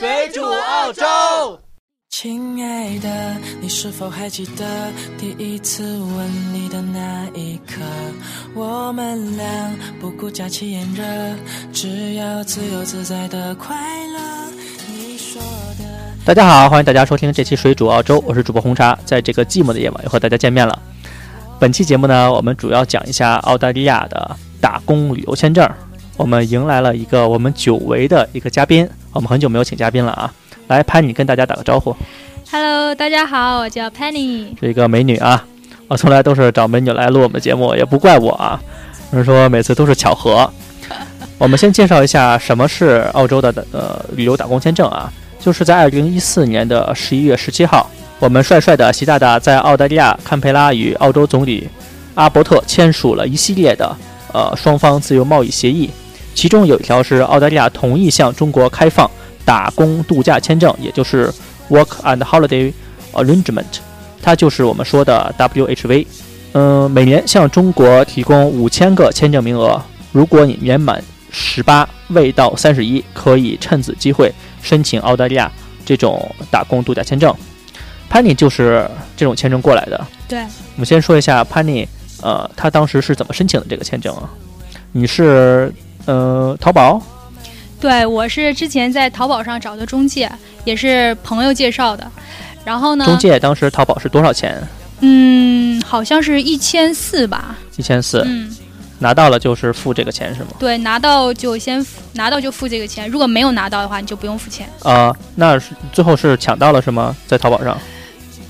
[0.00, 1.04] 水煮澳洲。
[2.08, 4.64] 亲爱的，你是否还记得
[5.18, 7.82] 第一次吻你的那一刻？
[8.54, 9.44] 我们俩
[10.00, 11.04] 不顾假期炎热，
[11.74, 14.18] 只要自由自在的快乐。
[14.88, 15.38] 你说
[15.78, 15.84] 的。
[16.24, 20.80] 大家好，欢迎大家收听这期水煮澳洲，我是主播红茶，在这个寂寞的夜晚又和大家见面了。
[21.58, 25.70] 本期节目呢，我们主要讲一下澳大利亚的打工旅游签证。
[26.16, 30.32] 我们迎来了一个我们久违的一个嘉宾，我们很久没有请嘉宾了啊！
[30.68, 31.94] 来，Penny 跟大家打个招呼。
[32.50, 34.56] Hello，大家好，我叫 Penny。
[34.60, 35.44] 是一个美女啊，
[35.88, 38.60] 我从来都是找美女来录我们的节目，也不怪我啊。
[39.10, 40.48] 有人说每次都是巧合。
[41.38, 51.68] 我们先介绍一下什么是澳洲的呃旅游打工签证啊，就是在二零一四年的十一月十七号，我们帅帅的习大大在澳大利亚堪培拉与澳洲总理
[52.14, 53.96] 阿伯特签署了一系列的
[54.32, 55.90] 呃双方自由贸易协议，
[56.34, 59.10] 其中有一条是澳大利亚同意向中国开放
[59.44, 61.32] 打工度假签证，也就是
[61.68, 62.72] Work and Holiday
[63.12, 63.64] Arrangement，
[64.22, 66.06] 它就是我们说的 WHV。
[66.52, 75.50] 嗯、每年向中国提供五千个签证名额，如果你年满十八未到三十一，可以趁此机会申请澳大利亚
[75.84, 77.32] 这种打工度假签证。
[78.10, 80.04] Penny 就是这种签证过来的。
[80.26, 81.86] 对，我们先说一下 Penny，
[82.20, 84.28] 呃，他当时是怎么申请的这个签证啊？
[84.90, 85.72] 你是
[86.10, 87.00] 呃淘宝
[87.80, 90.30] 对我是之前在淘宝上找的中介，
[90.64, 92.10] 也是朋友介绍的。
[92.64, 94.60] 然后呢，中介，当时淘宝是多少钱？
[95.00, 97.56] 嗯，好像是一千四吧。
[97.76, 98.54] 一千四，嗯，
[98.98, 100.48] 拿到了就是付这个钱是吗？
[100.58, 104.68] 对，拿到就先付拿到就付这个钱，如果没有拿到的话，你就不用付钱。
[104.82, 107.16] 啊、那是最后是抢到了是吗？
[107.26, 107.78] 在淘宝上？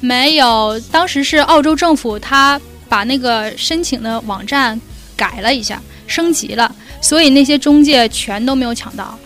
[0.00, 4.80] 没有，当时是澳洲政府他把那个申请的网站
[5.14, 9.18] 改了一下，升级了，所以那些中介全都没有抢到。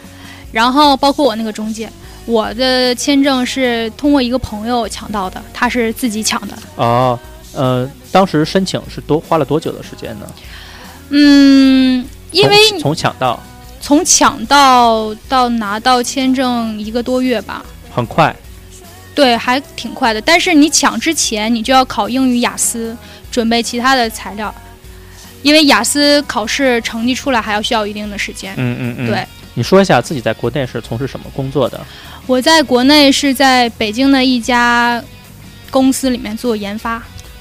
[0.53, 1.91] 然后包括我那个中介，
[2.27, 6.57] 我的签证是通过一个朋友抢到的，他是自己抢的。
[6.77, 7.19] 哦，
[7.53, 10.27] 呃，当时申请是多花了多久的时间呢？
[11.11, 13.41] 嗯，因为从从抢到
[13.81, 18.35] 从抢到到拿到签证一个多月吧，很快，
[19.15, 20.21] 对，还挺快的。
[20.21, 22.97] 但是你抢之前，你就要考英语雅思，
[23.31, 24.55] 准备其他的材料，
[25.45, 28.53] 因为雅思考试成绩出来还要需要一定的时间。
[28.57, 29.07] 嗯嗯嗯。
[29.07, 31.81] 对，你说一下自己在国内是从事什么工作的？
[32.27, 35.01] 我在国内是在北京的一家
[35.71, 36.95] 公司里面做研发。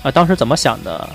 [0.03, 1.09] 啊，当时怎么想的？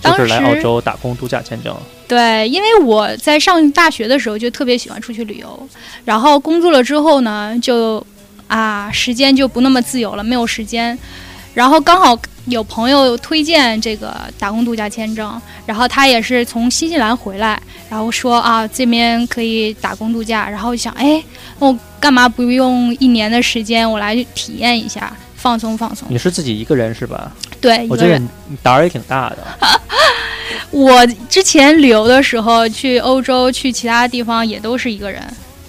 [0.00, 1.76] 就当是来澳洲打工度假签证。
[2.06, 5.68] 对，因为我在上大学的时候就特别喜欢出去旅游，
[6.04, 8.06] 然后工作了之后呢，就
[8.46, 10.96] 啊时间就不那么自由了，没有时间。
[11.58, 17.60] 然后刚好有朋友推荐这个打工度假签证，然后他也是从新西兰回来，
[17.90, 21.20] 然后说啊这边可以打工度假，然后想哎，
[21.58, 26.06] 我干嘛不用一年的时间，我来体验一下，放松放松。
[26.08, 27.32] 你是自己一个人是吧？
[27.60, 28.22] 对，我觉得。
[28.62, 29.38] 胆儿也挺大的。
[30.70, 35.20] 我之前旅游的时候去欧洲，去其他地方也都是一个人。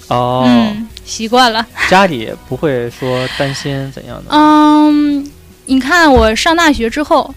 [0.06, 1.66] 哦，嗯，习惯了。
[1.90, 4.30] 家里不会说担心怎样的。
[4.30, 5.28] 嗯，
[5.70, 7.32] 你看我上大学之后，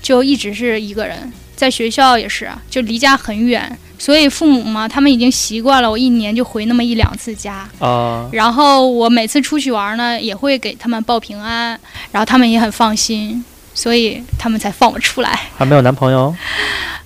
[0.00, 7.68] 就一直是一个人，在学校也是，就离家很远，所以父母嘛，他们已经习惯了我一年就回那么一两次家。
[7.80, 11.76] 啊、然后我每次出去玩呢，也会给他们报平安，
[12.12, 15.48] 然后他们也很放心，所以他们才放我出来。
[15.58, 16.32] 还没有男朋友？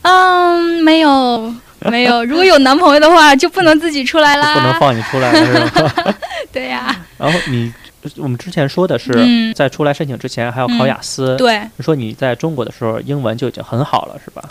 [0.03, 1.55] 嗯，没有。
[1.89, 4.53] 没有，如果有男朋友的话，就不能自己出来啦。
[4.53, 6.15] 不能放你出来了是吧？
[6.53, 7.73] 对呀、 然后你，
[8.17, 11.37] 我们之前说的是，嗯在出来申请之前还要考雅思。
[11.37, 14.43] 对，你说你在中国的时候英文就已经很好了，是吧？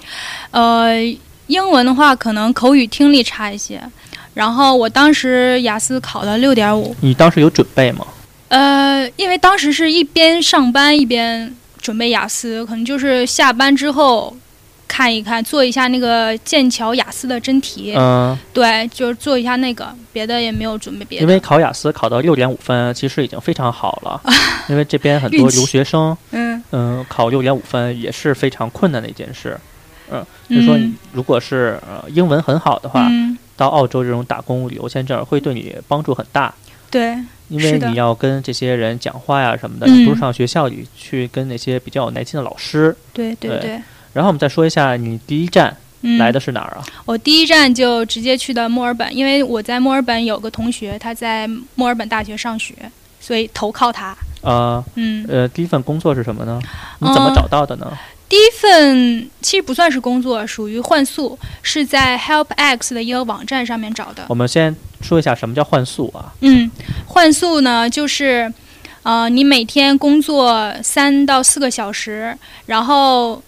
[0.51, 0.95] 呃，
[1.47, 3.81] 英文的话可能口语听力差一些，
[4.33, 8.05] 然后我当时雅思考了六点五，你当时有准备吗？
[8.49, 14.35] 呃，因为当时是一边上班一边准备雅思，可能就是下班之后
[14.87, 21.21] 看一看，做一下那个剑桥雅思的真题，嗯，对，就是做一下那个，别的也没有准备别的。
[21.21, 24.21] 因为考雅思考到六点五分，其实已经非常好了。
[24.69, 29.57] 因为这边很多留学生，嗯嗯，考六点五分也是非常困难的一件事。
[30.09, 36.53] 嗯，就是说你如果是呃英文很好的话，嗯，到澳洲这种打工旅游签证会对你帮助很大。
[36.89, 37.17] 对，
[37.49, 42.95] 因为你要跟这些人讲话呀什么的，不是上学校里去跟那些比较有耐心的老师。
[43.13, 43.81] 对对对对。
[44.17, 46.83] 然后我们再说一下你第一站嗯，来的是哪儿啊？
[47.05, 52.73] 我第一站就直接去的墨尔本，因为我在墨尔本有个同学，他在墨尔本大学上学，
[53.19, 54.17] 所以投靠他。
[54.41, 56.59] 呃嗯，呃，第一份工作是什么呢？
[56.97, 57.95] 你怎么嗯找到的呢？
[58.27, 64.25] 第一份其实不算是工作，属于换宿，是在 HelpX 的一个网站上面找的。
[64.29, 66.33] 我们先说一下什么叫换宿啊？
[66.41, 66.71] 嗯，
[67.05, 68.51] 换宿呢，就是，
[69.03, 73.41] 呃，你每天工作三到四个小时，然后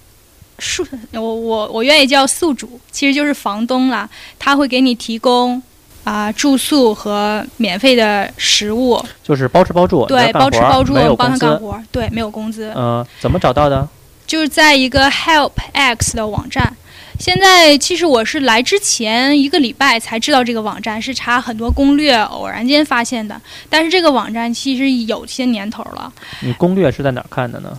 [0.60, 4.08] 宿 我我我愿意叫宿主，其实就是房东啦，
[4.38, 5.62] 他会给你提供
[6.04, 11.38] 啊、住宿和免费的食物，就是包吃包住，对，包吃包住，帮他。
[11.38, 12.74] 干活，对，没有工资。
[12.76, 13.88] 嗯、怎么找到的？
[14.26, 16.76] 就是在一个 HelpX 的网站。
[17.20, 23.40] 现在其实我是来之前一个礼拜才知道这个网站，是查很多攻略，偶然间发现的。
[23.70, 26.12] 但是这个网站其实有些年头了，
[26.42, 27.78] 你攻略是在哪儿看的呢？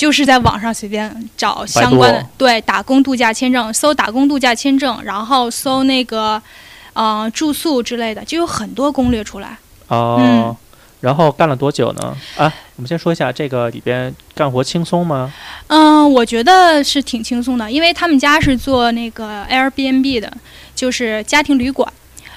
[0.00, 6.40] 就是在网上随便找相关的，对，打工度假签证，搜打工度假签证，然后搜那个，
[6.94, 9.58] 呃，住宿之类的，就有很多攻略出来。
[9.88, 10.56] 哦、嗯
[11.00, 12.16] 然后干了多久呢？
[12.38, 15.30] 啊，我们先说一下这个里边干活轻松吗？
[15.66, 20.32] 嗯，我觉得是挺轻松的，因为他们家是做那个 Airbnb 的，
[20.74, 21.92] 就是家庭旅馆。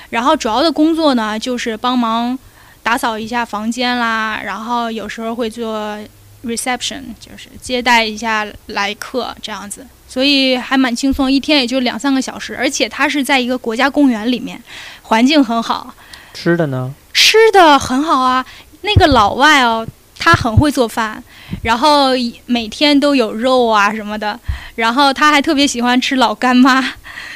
[0.09, 2.37] 然后主要的工作呢，就是帮忙
[2.81, 5.97] 打扫一下房间啦，然后有时候会做
[6.43, 12.55] reception，就是接待一下来客这样子，所以还蛮轻松，一天也就两三个小时。
[12.55, 14.61] 而且它是在一个国家公园里面，
[15.03, 15.93] 环境很好，
[16.33, 16.93] 吃的呢？
[17.13, 18.45] 吃的很好啊。
[18.81, 19.87] 那个老外哦，
[20.19, 21.23] 他很会做饭，
[21.61, 22.09] 然后
[22.45, 24.37] 每天都有肉啊什么的，
[24.75, 26.83] 然后他还特别喜欢吃老干妈，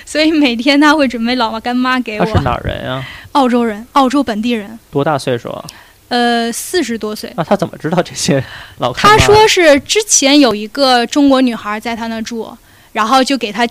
[0.06, 2.26] 所以每天他会准备老干妈给我。
[2.26, 3.04] 他是哪儿人啊？
[3.32, 5.64] 澳洲人，澳洲本地人，多大岁数啊？
[6.10, 7.32] 呃，四十多岁。
[7.36, 8.44] 那他怎么知道这些
[8.78, 12.56] 老干他说是之前有一个中国女孩在他那住，
[12.94, 13.68] 然后就给他，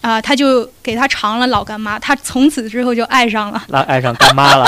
[0.00, 3.62] 啊、他就给他尝了老干妈，他从此之后就爱上了。
[3.68, 4.66] 那爱上干妈了。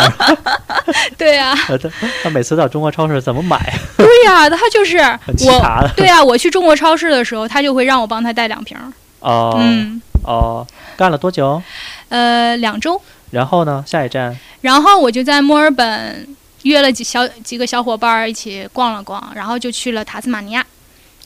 [1.17, 1.89] 对啊， 呃他
[2.23, 3.59] 他每次到中国超市怎么买？
[3.97, 4.99] 对呀、他就是
[5.47, 5.91] 我。
[5.97, 8.85] 对啊，我去中国超市的时候，他就会让我帮他带两瓶儿。
[9.21, 10.67] 哦、嗯，哦，
[10.97, 11.63] 干了多久？
[12.09, 13.01] 呃，两周。
[13.31, 13.83] 然后呢？
[13.87, 16.27] 下一站然后我就在墨尔本
[16.67, 20.67] 约了几小几个小伙伴儿一起逛了逛，然后就去了塔斯马尼亚，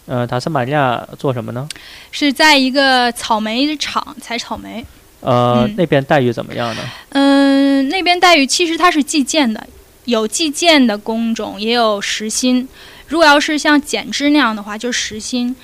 [0.06, 1.68] 呃，塔斯马尼亚做什么呢？
[2.10, 4.84] 是在一个草莓厂采草莓。
[5.20, 6.82] 呃，嗯那边待遇怎么样呢？
[7.10, 9.66] 嗯，那边待遇其实它是计件的，
[10.06, 12.66] 有计件的工种，也有时薪。
[13.06, 15.54] 如果要是像剪枝那样的话，就是时薪，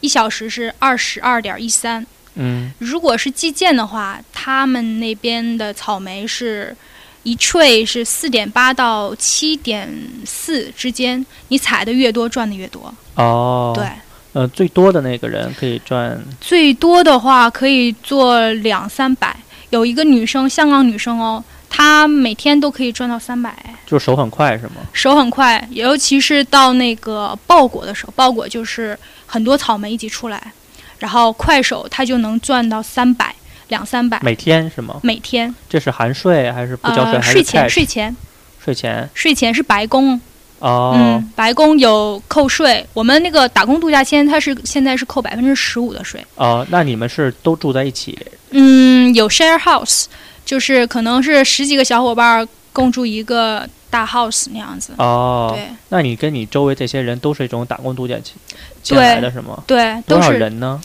[0.00, 2.06] 一小时是二十二点一三。
[2.36, 6.74] 嗯，如果是计件的话，他们那边的草莓是
[7.22, 9.88] 一穗是四点八到七点
[10.24, 12.92] 四之间，你踩的越多赚的越多。
[13.14, 13.86] 哦，对，，
[14.32, 19.36] 呃，最多的那个人可以赚最多的话可以做两三百。
[19.70, 23.54] 有一个女生，香港女生哦，她每天都可以赚到三百，
[23.86, 24.82] 就是手很快是吗？
[24.92, 30.52] 手很快，尤其是到那个爆果的时候，爆果就是很多草莓一起出来，
[30.98, 33.34] 然后快手她就能赚到三百
[33.72, 35.00] 两三百每天是吗？
[35.02, 35.52] 每天。
[35.66, 37.14] 这是含税还是不交税？
[37.14, 37.68] 呃，还是税前？
[37.70, 38.16] 税前
[38.62, 40.20] 税前税前是白宫，
[40.58, 42.86] 哦，嗯，白宫有扣税。
[42.92, 46.22] 我们那个打工度假签，它是现在是扣百分之十五的税。
[46.34, 48.16] 哦，那你们是都住在一起？
[48.50, 50.04] 嗯，有 share house，
[50.44, 54.92] 就是可能是十几个小伙伴共住一个大 house 那样子。
[54.98, 58.34] 哦，对那你跟你周围这些人都是一种打工度假签
[58.82, 59.64] 签对来的是吗？
[59.66, 60.38] 对，多少都是。
[60.38, 60.78] 人呢？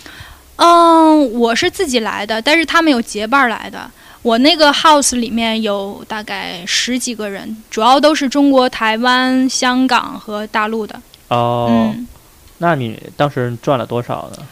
[0.58, 3.90] 嗯，我是自己来的，但是他们有结伴来的。
[4.24, 11.00] 我那个 house 里面有大概十几个人，主要都是中国、台湾、香港和大陆的。
[11.30, 12.08] 哦，嗯
[12.58, 14.44] 那你当时赚了多少呢？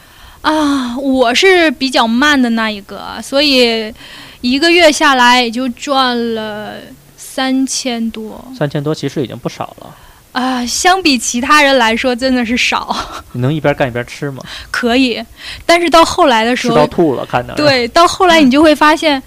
[0.42, 3.92] 啊，我是比较慢的那一个，所以
[4.40, 6.74] 一个月下来也就赚了
[7.16, 9.94] 三千多三千多其实已经不少了。
[10.36, 10.64] 啊。
[10.66, 12.94] 相比其他人来说，真的是少，
[13.32, 14.42] 你能一边干一边吃吗？
[14.70, 15.22] 可以。
[15.64, 19.22] 但是到后来的时吃到候，吐了，看着。，对，到后来你就会发现，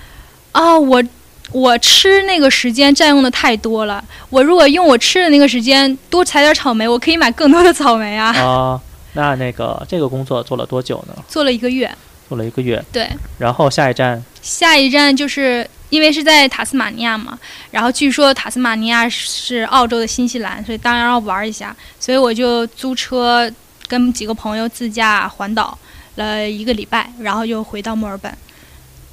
[0.51, 1.03] 啊，我
[1.51, 4.03] 我吃那个时间占用的太多了。
[4.29, 8.31] 我如果用我吃的那个时间多采点草莓，我可以买更多的草莓啊。
[8.37, 8.79] 啊、
[9.13, 11.13] 那那个这个工作做了多久呢？
[11.27, 11.89] 做了一个月，
[12.27, 13.09] 做了一个月，对。
[13.39, 17.37] 然后下一站下一站就是因为是在塔斯马尼亚嘛，
[17.71, 23.51] 然后据说塔斯马尼亚是澳洲的新西兰，所以当然要玩一下，所以我就租车
[23.87, 25.77] 跟几个朋友自驾环岛
[26.15, 28.31] 了一个礼拜，然后又回到墨尔本。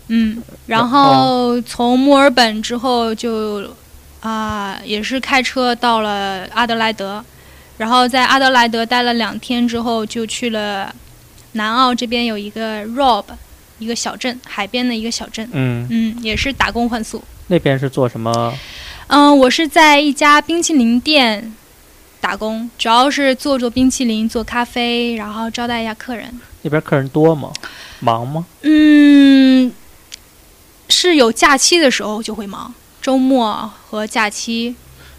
[0.09, 3.69] 嗯，然后从墨尔本之后就
[4.21, 7.25] 啊、也是开车到了阿德莱德，
[7.79, 10.93] 然后在阿德莱德待了两天之后，就去了
[11.53, 13.25] 南澳这边有一个 Rob
[13.79, 15.49] 一个小镇，海边的一个小镇。
[15.53, 17.23] 嗯，嗯，也是打工换宿。
[17.49, 18.53] 那边是做什么？
[19.09, 21.55] 嗯，我是在一家冰淇淋店
[22.21, 26.41] 打工，主要是做做冰淇淋、做咖啡，然后招待一下客人。
[26.63, 27.53] 那边客人多吗？
[28.01, 28.45] 忙吗？
[28.63, 29.73] 嗯，
[30.89, 34.75] 是有假期的时候就会忙，周末和假期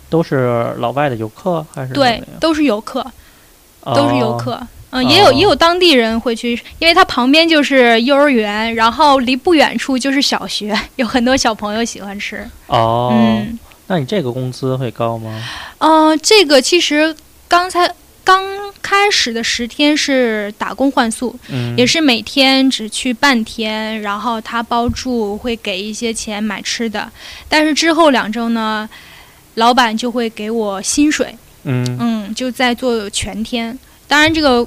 [0.09, 3.05] 都是老外的游客还是对都是游客，
[3.83, 4.67] 都是游哦客。
[4.89, 12.49] 嗯，也有哦也有当地人会去，因为它旁边就是幼儿园，然后离不远处就是小学，有很多小朋友喜欢吃。
[12.67, 15.43] 哦，嗯，那你这个工资会高吗？
[15.79, 17.13] 呃，这个其实
[17.49, 18.41] 刚才刚
[18.81, 27.11] 开始的十天是打工换宿，嗯，也是每天只去半天，然后他包住，会给一些钱买吃的。
[27.49, 28.89] 但是之后两周呢，
[29.55, 33.77] 老板就会给我薪水，嗯嗯，就在做全天。
[34.07, 34.65] 当然这个，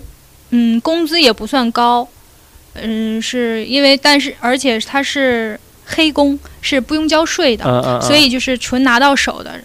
[0.50, 2.06] 嗯，工资也不算高，
[2.75, 9.61] 嗯，是因为但是而且他是黑工，是不用交税的，嗯嗯，嗯所以就是纯拿到手的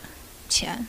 [0.50, 0.88] 钱。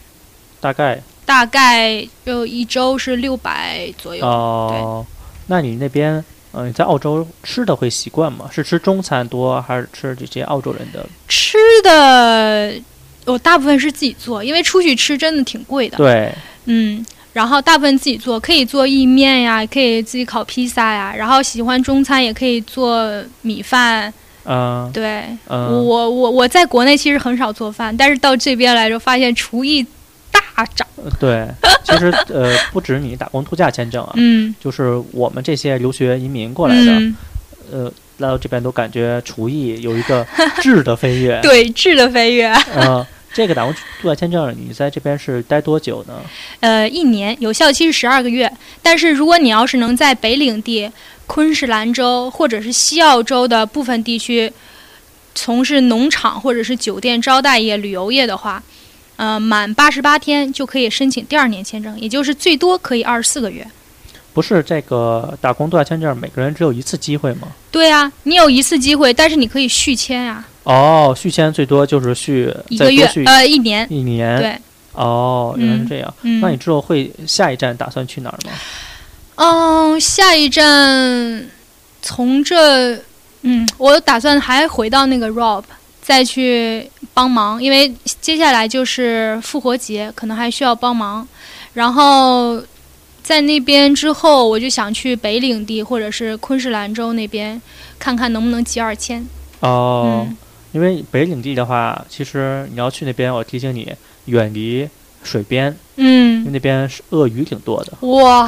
[0.61, 4.27] 大概大概就一周是六百左右。
[4.27, 5.05] 哦，
[5.49, 6.25] 那你那边
[6.59, 8.49] 嗯、你在澳洲吃的会习惯吗？
[8.51, 11.07] 是吃中餐多，还是吃这些澳洲人的？
[11.29, 12.73] 吃的
[13.27, 15.99] 我大部分是自己做，因为出去吃真的挺贵的。
[15.99, 16.33] 对，
[16.65, 17.05] 嗯，
[17.37, 21.15] 然后大部分自己做，可以做意面呀，可以自己烤披萨呀。
[21.15, 24.11] 然后喜欢中餐也可以做米饭。
[24.47, 29.85] 嗯对，嗯，我我我在国内其实很少做饭，但是到这边来就发现厨艺
[30.31, 30.89] 大涨。
[30.97, 31.47] 呃对，
[31.85, 37.17] 其实呃， 不止你打工度假签证啊，嗯，就是我们这些留学移民过来的，嗯，
[37.71, 40.27] 呃，来到这边都感觉厨艺有一个
[40.63, 41.39] 质的飞跃。
[41.45, 42.51] 对，质的飞跃。
[42.75, 43.05] 嗯，
[43.37, 46.23] 这个打工度假签证，你在这边是待多久呢？
[46.61, 48.51] 呃，一年有效期是十二个月。
[48.81, 50.91] 但是如果你要是能在北领地、
[51.27, 54.51] 昆士兰州或者是西澳洲的部分地区
[55.35, 58.63] 从事农场或者是酒店招待业、旅游业的话，
[59.17, 63.67] 呃，满八十八天就可以申请第二年签证，也就是最多可以二十四个月。
[64.33, 67.49] 不是这个打工度假签证，每个人只有一次机会吗？
[67.71, 73.87] 对啊，你有一次机会，但是你可以续签啊，哦，续签最多就是续一个月呃一年。
[73.89, 74.37] 一年。
[74.41, 74.59] 对，
[74.95, 76.15] 哦，原来是嗯这样。
[76.23, 78.53] 嗯，那你之后会下一站打算去哪儿吗？
[79.37, 81.47] 嗯，下一站
[82.03, 82.95] 从这，
[83.43, 85.63] 嗯，我打算还回到那个 Rob
[86.03, 91.29] 再去帮忙，因为接下来就是复活节，可能还需要帮忙。
[91.75, 92.61] 然后
[93.23, 97.63] 在那边之后，我就想去北领地或者是昆士兰州那边
[98.01, 99.25] 看看能不能集二千。
[99.61, 100.37] 哦，嗯
[100.77, 103.91] 因为北领地的话，其实你要去那边，我提醒你
[104.27, 104.87] 远离
[105.23, 106.11] 水边，因为
[106.45, 108.47] 嗯，那边是鳄鱼挺多的，哇，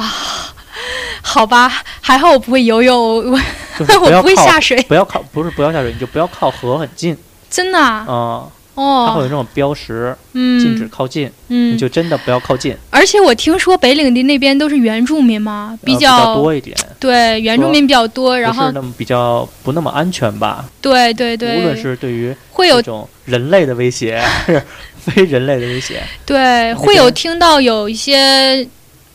[1.23, 1.67] 好吧，
[1.99, 3.39] 还好我不会游泳，我我
[3.79, 7.17] 就是不我不会下水，不要靠，不是不要下水，你就不要靠河很近。
[7.49, 8.47] 真的啊、啊、
[8.79, 20.65] 它会有哦，那种标识，嗯，禁止靠近，嗯，你就真的不要靠近，而且我听说北领地那边都是原住民嘛，呃比较,、多一点，对原住民比较多，然后不是那么比较不那么安全吧？
[20.81, 24.63] 对对对，无论是对于会有这种人类的威胁，还 是
[24.97, 28.67] 非人类的威胁，对会有听到有一些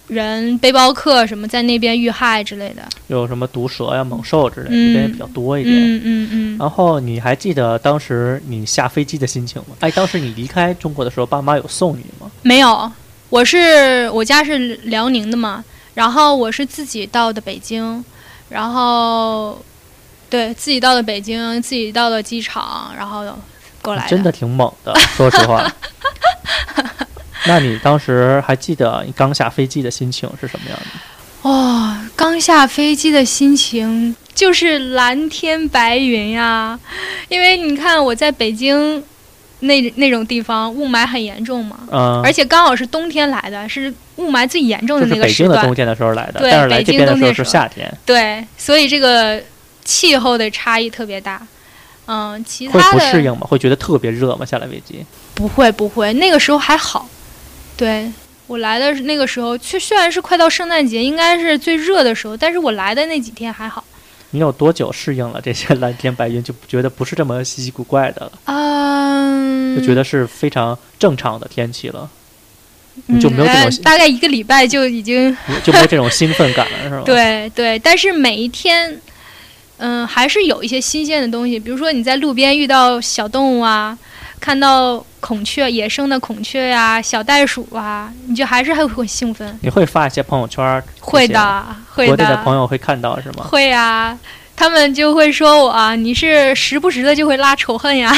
[0.07, 5.75] 人背包客什么在那边遇害之类的，有什么毒蛇呀、猛兽之类的，嗯这边也比较多一点。
[5.75, 9.77] 嗯嗯嗯，然后你还记得当时你下飞机的心情吗？
[9.81, 12.31] 哎，当时你离开中国的时候，爸妈有送你吗？
[12.43, 12.91] 没有，
[13.31, 18.05] 我是我家是辽宁的嘛，然后我是自己到的北京，
[18.51, 19.59] 然后
[20.29, 23.25] 对自己到的北京，自己到的机场，然后
[23.81, 25.67] 过来真的挺猛的，说实话。
[27.49, 31.49] 那你当时还记得你刚下飞机的心情是什么样的？
[31.49, 36.79] 哦，刚下飞机的心情就是蓝天白云呀，
[37.29, 39.03] 因为你看我在北京
[39.61, 49.43] 那那种地方雾霾很严重嘛，嗯，而且刚好是冬天来的，是雾霾最严重的那个时段北京的冬，天的时候来的，对但是来这北京边的时候是夏天，对，所以这个
[49.85, 51.47] 气候的差异特别大。
[52.07, 53.47] 嗯，其他的会不适应吗？
[53.49, 54.45] 会觉得特别热吗？
[54.45, 55.03] 下来飞机？
[55.35, 57.09] 不会不会，那个时候还好。
[57.77, 58.11] 对
[58.47, 63.83] 我来的那个时候，虽虽然是快到圣诞节，应该是最热的时候，但是我来的那几天还好。
[64.31, 72.11] 你有多久适应了这些蓝天白云，就觉得不是这么稀奇古怪的了，嗯，就觉得是非常正常的天气了，
[73.07, 79.01] 你就没有这种大概一个礼拜就已经 就没有这种兴奋感了，是吗？， 对对，但是每一天，
[79.77, 83.97] 嗯，还是有一些新鲜的东西，比如说你在路边遇到小动物啊，
[84.41, 89.59] 看到孔雀、野生的孔雀呀、小袋鼠啊，你就还是会会兴奋。
[89.63, 91.65] 你会发一些朋友圈儿，会的，
[91.95, 93.47] 会的国内的的，朋友会看到是吗？
[93.49, 94.19] 会啊，
[94.55, 98.15] 他们就会说我啊，你是时不时的就会拉仇恨呀。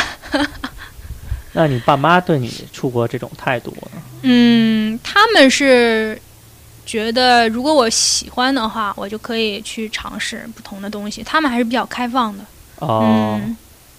[1.54, 4.02] 那你爸妈对你出国这种态度呢？
[4.22, 6.20] 嗯，他们是
[6.84, 11.22] 觉得如果我喜欢的话，我就可以去尝试不同的东西。
[11.22, 12.44] 他们还是比较开放的。
[12.80, 13.56] 哦，嗯，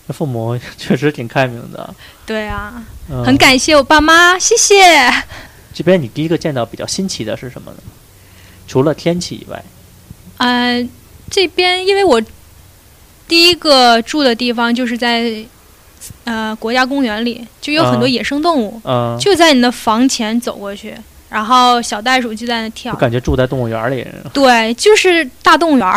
[0.08, 1.94] 那父母 确实挺开明的。
[2.26, 4.84] 对啊，嗯、很感谢我爸妈，谢谢。
[5.74, 7.78] 这边你第一个见到比较新奇的是什么呢？
[8.68, 9.64] 除了天气以外，
[10.38, 10.86] 呃，
[11.30, 12.22] 这边因为我
[13.28, 15.32] 第一个住的地方就是在
[16.26, 20.94] 呃国家公园里，就有很多嗯野生动物，嗯，就在你的房前走过去，
[21.30, 22.98] 然后小袋鼠就在那跳我。
[22.98, 24.06] 感觉住在动物园里。
[24.34, 25.88] 对，就是大动物园，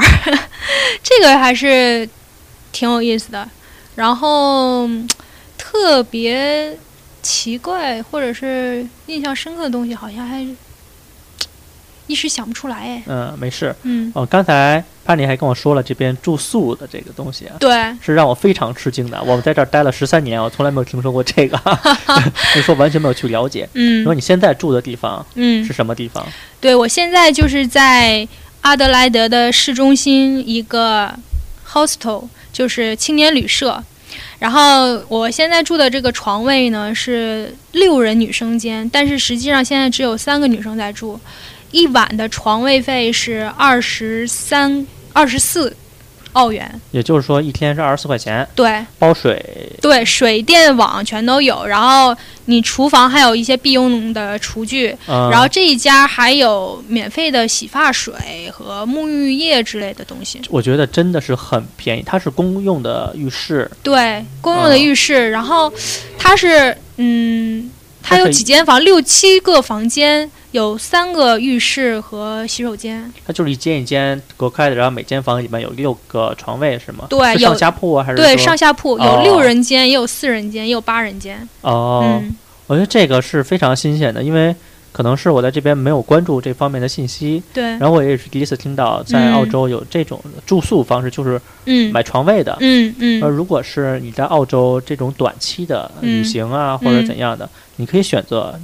[1.02, 2.08] 这个还是
[2.70, 3.48] 挺有意思的。
[3.96, 5.08] 然后嗯
[5.58, 6.76] 特别
[7.22, 10.46] 奇怪或者是印象深刻的东西，好像还
[12.06, 13.02] 一时想不出来哎。
[13.06, 13.74] 嗯，没事。
[13.82, 19.22] 嗯，哦，刚才潘妮还跟我说了这边住宿的这个东西啊，对，是让我非常吃惊的。
[19.22, 21.56] 我们在这儿待了十三年，我从来没有听说过这个，
[22.52, 23.68] 所以说完全没有去了解。
[23.74, 26.26] 嗯说你现在住的地方嗯是，什么地方？
[26.60, 28.26] 对我现在就是在
[28.62, 31.14] 阿德莱德的市中心一个
[31.70, 33.82] hostel，就是青年旅社。
[34.38, 41.20] 然后我现在住的这个床位呢是六人女生间，但是实际上现在只有三个女生在住，
[41.70, 45.76] 一晚的床位费是二十三、二十四
[46.32, 46.80] 澳元。
[46.90, 49.44] 也就是说一天是二十四块钱，对包水。
[49.80, 58.12] 对，水电网全都有，然后你厨房还有一些必用的厨具，嗯，然后这一家还有免费的洗发水
[58.52, 60.40] 和沐浴液之类的东西。
[60.50, 65.72] 我觉得真的是很便宜，它是公用的浴室，对，公用的浴室，然后
[66.18, 67.70] 它是嗯，
[68.02, 73.12] 它有几间房，六七个房间，有三个浴室和洗手间。
[73.26, 77.06] 它就是一间一间隔开的，然后每间房里面有六个床位是吗？
[77.08, 81.48] 对有上下铺啊，还是对，上下铺哦有六人间，也有四人间，也有八人间。
[81.60, 82.34] 哦，嗯
[82.66, 84.54] 我觉得这个是非常新鲜的，因为
[84.92, 92.56] 可能是我在这边没有关注这方面的信息，对，然后我也是第一次听到在嗯澳洲有这种住宿方式，就是嗯买床位的。
[92.60, 98.58] 嗯嗯而如果是你在澳洲这种短期的旅嗯行啊，或者怎样的，你可以选择。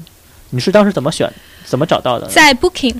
[0.50, 1.30] 你是当时怎么选、
[1.64, 2.94] 怎么找到的在 Booking。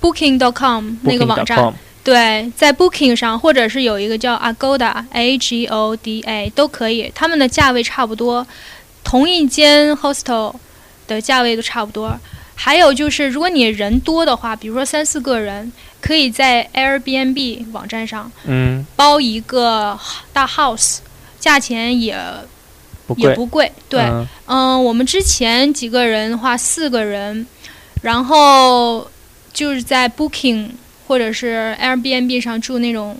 [0.00, 8.46] Booking.com 那个网站，对，在 Booking 上，或者是有一个叫 Agoda A G O D A 都可以，他们的价位差不多，
[9.04, 10.54] 同一间 hostel
[11.06, 12.16] 的价位都差不多。
[12.62, 19.98] 还有就是，如果你人多的话，比如说三四个人，可以在 Airbnb 网站上嗯，包一个
[20.30, 20.98] 大 house，
[21.38, 22.14] 价钱也
[23.06, 23.14] 不。
[23.16, 23.72] 也不贵。
[23.88, 27.46] 对，嗯嗯，我们之前几个人的话，四个人，
[28.02, 29.10] 然后
[29.52, 30.68] 就是在 Booking
[31.08, 33.18] 或者是 Airbnb 上住那种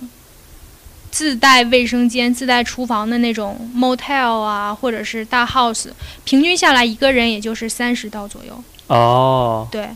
[1.11, 5.87] 自带卫生间、自带厨房的那种 motel 啊，或者是大 house，
[6.25, 9.89] 平均下来一个人也就是三十刀左右，哦，对，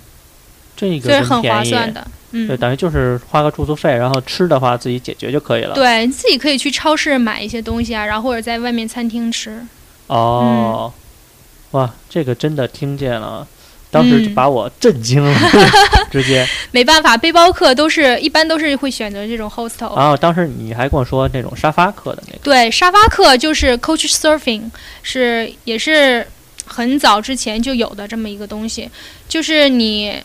[0.76, 2.00] 这个所以很划算的。
[2.30, 5.74] 对，嗯，等于就是花个住宿费，然后吃的话自己解决就可以了。
[5.74, 9.64] 对，你自己可以去超市买一些东西啊，然后或者在外面餐厅吃。
[10.06, 10.92] 哦，
[11.72, 13.46] 嗯哇，这个真的听见了，
[13.90, 15.36] 当时就嗯把我震惊了，
[16.10, 16.46] 直接。
[16.70, 19.96] 没办法，背包客都是一般都是会选择这种 hostel。
[19.96, 24.70] 然后当时你还跟我说那种沙发客的那个，对，沙发客就是 Coach Surfing，
[25.02, 26.26] 是也是
[26.64, 28.90] 很早之前就有的这么一个东西，
[29.28, 30.22] 就是你。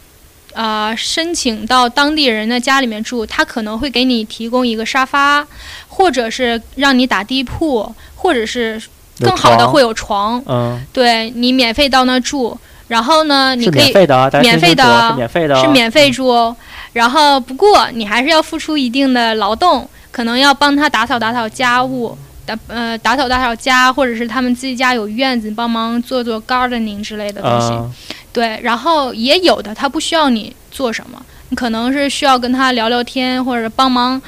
[0.56, 5.48] 呃，申请到当地人的家里面住，他可能会给你提供一个沙发，
[5.88, 8.82] 或者是让你打地铺，或者是
[9.20, 12.58] 更好的会有床，嗯，对你免费到那住。
[12.88, 16.54] 然后呢，你可以免费的啊，免费的啊是免费的哦，是免费住哦。
[16.94, 22.18] 然后不过你还是要付出一定的劳动，可能要帮他打扫打扫家务，
[22.56, 27.68] 打呃打扫打扫家，或者是他们自己家有院子，帮忙做做 gardening 之类的东西。
[27.74, 27.92] 嗯
[28.32, 34.22] 对，然后也有的他不需要你做什么，你可能是需要跟他聊聊天，或者帮忙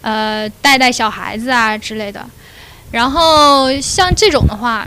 [0.00, 2.26] 呃带带小孩子啊之类的。
[2.90, 4.86] 然后像这种的话，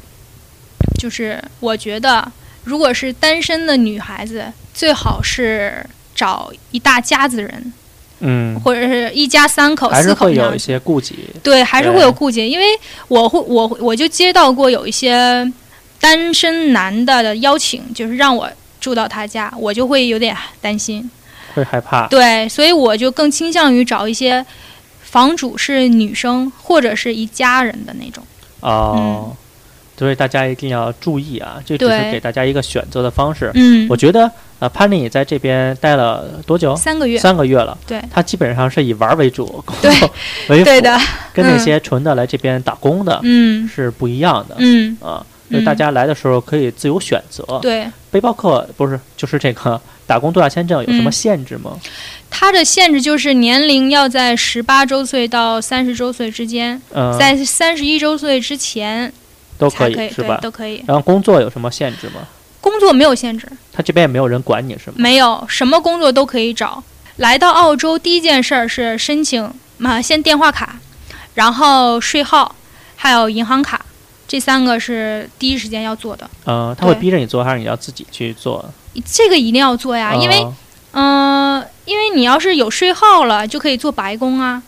[0.99, 2.29] 就是我觉得，
[2.65, 7.73] 如果是单身的女孩子，最好是找一大家子人，
[8.19, 10.57] 嗯，或者是一家三口、还是四口会有一。
[10.57, 11.15] 些顾忌。
[11.43, 12.65] 对，还是会对有顾忌，因为
[13.07, 15.51] 我会我我就接到过有一些
[15.99, 18.49] 单身男的的邀请，就是让我
[18.79, 21.09] 住到他家，我就会有点担心。
[21.53, 22.07] 会害怕。
[22.07, 24.45] 对，所以我就更倾向于找一些
[25.01, 28.23] 房主是女生或者是一家人的那种。
[28.59, 29.35] 哦，
[29.97, 33.51] 所以大家一定要注意啊，这只是对给大家一个选择的方式。
[33.53, 36.75] 嗯，我觉得呃，潘丽在这边待了多久？
[36.75, 37.17] 三个月。
[37.19, 37.77] 三个月了。
[37.85, 40.09] 对他基本上是以玩儿为主，工对作
[40.49, 40.99] 为辅， 对的，
[41.33, 44.55] 跟那嗯些纯的来这边打工的嗯是不一样的。
[44.57, 47.43] 嗯啊，就是嗯大家来的时候可以自由选择。
[47.61, 51.77] 对，背包客不是就是这个打工度假签证有什么嗯限制吗？
[52.29, 59.11] 它的限制就是年龄要在十八周岁到三十周岁之间，嗯，在三十一周岁之前
[59.57, 60.39] 都可以是吧？
[60.41, 60.83] 都可以。
[60.87, 62.27] 然后工作有什么限制吗？
[62.77, 64.97] 工作没有限制，他这边也没有人管你是吗？
[64.97, 66.83] 没有什么工作都可以找。
[67.15, 70.75] 来到澳洲第一件事儿是申请嘛，先电话卡，
[71.33, 72.55] 然后税号，
[72.95, 73.83] 还有银行卡，
[74.27, 76.29] 这三个是第一时间要做的。
[76.45, 78.63] 嗯，他会逼着你做，还是你要自己去做？
[79.03, 84.61] 这个一定要做呀，因为嗯嗯、因为你要是有税号了，就可以做白工啊，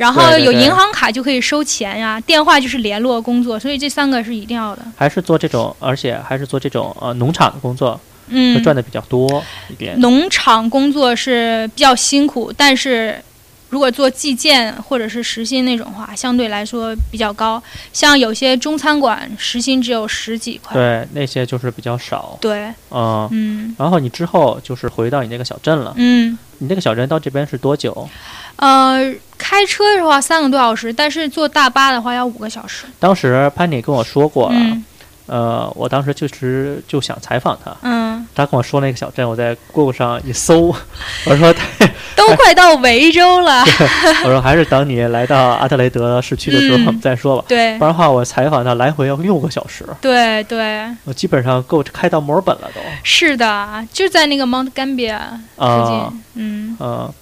[0.00, 4.82] 然后有银行卡就可以收钱呀，电话就是联络工作，所以这三个是一定要的。
[4.96, 10.00] 还是做这种，而且还是做这种呃农场的工作，会嗯，赚的比较多一点。
[10.00, 13.22] 农场工作是比较辛苦，但是
[13.68, 17.62] 如果做计件或者是时薪那种话，相对来说比较高。
[17.92, 20.72] 像有些中餐馆时薪只有十几块。
[20.72, 22.38] 对，那些就是比较少。
[22.40, 25.92] 对，嗯，嗯然后你之后就是回到你那个小镇了。
[25.98, 28.08] 嗯，你那个小镇到这边是多久？
[28.56, 32.84] 呃，开车的话三个多小时，但是坐大巴的话要五个小时。
[32.98, 34.84] 当时潘妮跟我说过了，嗯
[35.26, 37.72] 呃，我当时就是就想采访他。
[37.82, 40.74] 嗯，他跟我说那个小镇，我在 Google 上一搜，
[41.24, 41.54] 我说
[42.16, 43.64] 都快到维州了。
[44.24, 52.80] 我说还是等你来到阿德雷德市区的时候嗯再说吧，对不然的话我采访他来回要六个小时，对对，我基本上够开到墨尔本了都。
[53.04, 55.16] 是的，就在那个 Mount Gambier
[55.56, 55.96] 附近。
[55.96, 57.14] 啊嗯嗯，呃，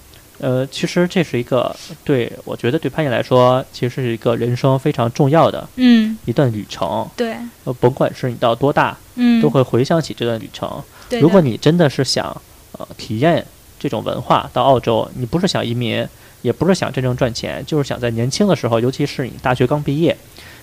[0.71, 7.07] 其实这是一个对我觉得对潘妮来说，其实是一个人生非常重要的嗯，一段旅程。
[7.15, 10.81] 对，呃，甭管是你到多大，嗯，都会回想起这段旅程。
[11.09, 11.19] 对。
[11.19, 12.25] 如果你真的是想
[12.73, 13.45] 呃体验
[13.77, 16.07] 这种文化，到澳洲，你不是想移民，
[16.41, 20.15] 也不是想真正赚钱，就是想在年轻的时候，尤其是你大学刚毕业，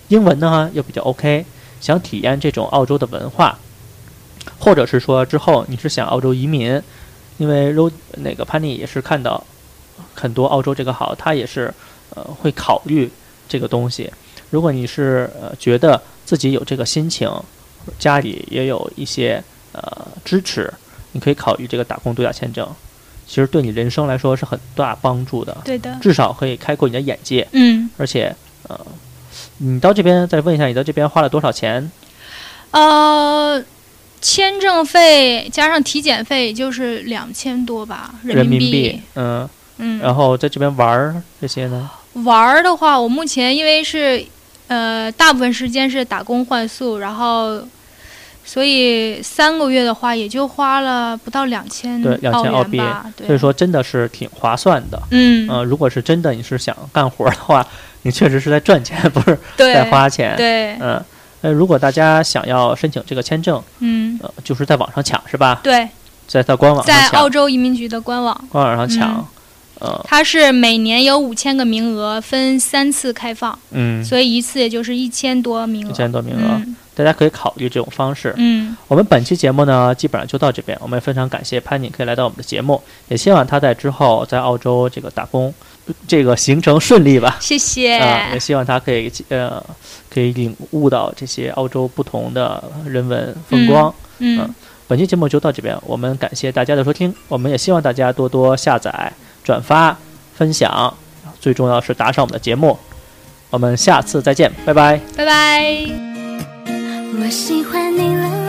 [0.08, 1.44] 英文呢又比较 OK，
[1.80, 3.58] 想体验这种澳洲的文化，
[4.58, 6.80] 或者是说之后你是想澳洲移民，
[7.36, 9.44] 因为 Ro 那个潘妮也是看到
[10.16, 11.72] 很多澳洲这个好，他也是
[12.10, 13.08] 呃会考虑
[13.46, 14.10] 这个东西。
[14.50, 17.30] 如果你是呃觉得自己有这个心情，
[17.98, 20.72] 家里也有一些呃支持，
[21.12, 22.66] 你可以考虑这个打工度假签证，
[23.26, 25.96] 其实对你人生来说是很大帮助的，对的。
[26.00, 28.34] 至少可以开阔你的眼界，嗯而且
[28.68, 28.80] 呃，
[29.58, 31.90] 你到这边再问一下，你到这边花了多少钱？
[32.70, 33.62] 呃，
[34.20, 39.48] 签证费加上体检费就是两千多吧，人民币，嗯，
[39.78, 41.90] 嗯，然后在这边玩儿这些呢？
[42.24, 44.24] 玩儿的话，我目前因为是
[44.68, 47.60] 呃大部分时间是打工换宿，然后
[48.44, 52.80] 所以三个月的话也就花了不到两千对2000澳币
[53.26, 55.02] 所以说真的是挺划算的。
[55.10, 57.66] 嗯，呃、如果是真的你是想干活的话，
[58.02, 60.34] 你确实是在赚钱，不是，在花钱。
[60.36, 61.04] 对，嗯，
[61.42, 65.60] 那如果大家想要申请这个签证，嗯，呃，就是在网上抢是吧？
[65.62, 65.86] 对，
[66.26, 69.16] 在在官网上抢，在澳洲移民局的官网，官网上抢。
[69.18, 69.26] 嗯，
[69.80, 75.90] 呃，它是每年有五千个名额，分三次开放，嗯，所以一次也就是一千多名额。
[75.90, 78.32] 一千多名额，嗯大家可以考虑这种方式。
[78.38, 80.78] 嗯我们本期节目呢，基本上就到这边。
[80.80, 85.52] 我们也非常感谢潘妮可以来到我们的节目，也希望他在之后在澳洲这个打工，
[86.08, 87.36] 这个行程顺利吧。
[87.38, 87.98] 谢谢。
[87.98, 89.62] 啊、也希望他可以呃，
[90.08, 93.94] 可以领悟到这些澳洲不同的人文风光。
[94.20, 94.48] 嗯，
[94.88, 99.12] 本期节目就到这边，我们感谢大家的收听，我们也希望大家多多下载、
[99.46, 99.96] 转发、
[100.34, 100.92] 分享，
[101.38, 102.76] 最重要是打赏我们的节目。
[103.48, 105.00] 我们下次再见，拜拜。
[105.16, 105.62] 拜拜。
[107.20, 108.45] 我喜欢你了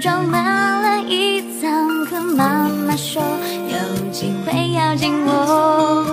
[0.00, 0.42] 装满
[0.82, 2.16] 了一仓库。
[2.34, 3.22] 妈妈说
[3.68, 6.06] 有机会要紧握，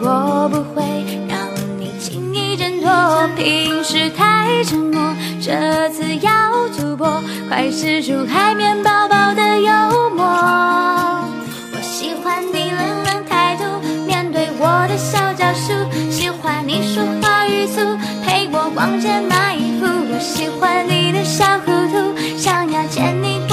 [0.00, 0.82] 我不会
[1.28, 1.38] 让
[1.78, 6.32] 你轻易挣脱，平时太沉默，这次要
[6.74, 10.24] 突破，快使出海绵宝宝的幽默。
[10.24, 13.64] 我喜欢你冷冷态度，
[14.06, 15.74] 面对我的小招数，
[16.10, 17.80] 喜欢你说话语速，
[18.24, 19.84] 陪我逛街买衣服。
[19.86, 22.13] 我喜欢你的小糊涂，
[22.44, 23.43] 想要见你